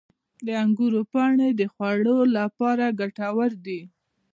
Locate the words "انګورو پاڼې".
0.63-1.49